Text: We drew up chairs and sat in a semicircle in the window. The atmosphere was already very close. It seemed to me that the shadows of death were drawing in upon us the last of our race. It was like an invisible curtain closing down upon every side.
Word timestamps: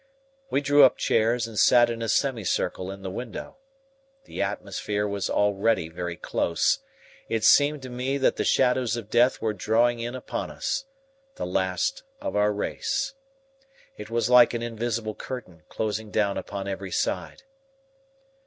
We 0.49 0.61
drew 0.61 0.83
up 0.83 0.97
chairs 0.97 1.45
and 1.45 1.59
sat 1.59 1.91
in 1.91 2.01
a 2.01 2.09
semicircle 2.09 2.89
in 2.89 3.03
the 3.03 3.11
window. 3.11 3.57
The 4.23 4.41
atmosphere 4.41 5.07
was 5.07 5.29
already 5.29 5.89
very 5.89 6.15
close. 6.17 6.79
It 7.29 7.43
seemed 7.43 7.83
to 7.83 7.89
me 7.91 8.17
that 8.17 8.35
the 8.37 8.43
shadows 8.43 8.95
of 8.97 9.11
death 9.11 9.43
were 9.43 9.53
drawing 9.53 9.99
in 9.99 10.15
upon 10.15 10.49
us 10.49 10.85
the 11.35 11.45
last 11.45 12.01
of 12.19 12.35
our 12.35 12.51
race. 12.51 13.13
It 13.95 14.09
was 14.09 14.27
like 14.27 14.55
an 14.55 14.63
invisible 14.63 15.13
curtain 15.13 15.61
closing 15.69 16.09
down 16.09 16.35
upon 16.35 16.67
every 16.67 16.89
side. 16.91 17.43